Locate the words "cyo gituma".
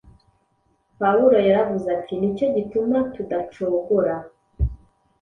2.35-2.97